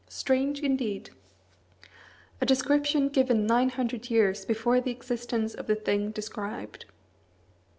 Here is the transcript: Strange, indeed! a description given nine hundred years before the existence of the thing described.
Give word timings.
Strange, 0.09 0.59
indeed! 0.61 1.11
a 2.41 2.45
description 2.47 3.07
given 3.07 3.45
nine 3.45 3.69
hundred 3.69 4.09
years 4.09 4.45
before 4.45 4.81
the 4.81 4.89
existence 4.89 5.53
of 5.53 5.67
the 5.67 5.75
thing 5.75 6.09
described. 6.09 6.87